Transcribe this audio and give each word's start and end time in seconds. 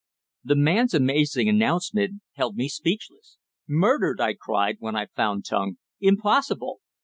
The 0.43 0.55
man's 0.55 0.95
amazing 0.95 1.47
announcement 1.47 2.23
held 2.33 2.55
me 2.55 2.67
speechless. 2.69 3.37
"Murdered!" 3.67 4.19
I 4.19 4.33
cried 4.33 4.77
when 4.79 4.95
I 4.95 5.05
found 5.15 5.45
tongue. 5.45 5.77
"Impossible!" 5.99 6.79